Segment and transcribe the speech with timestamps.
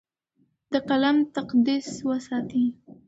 [0.71, 2.65] د قلم تقدس وساتئ.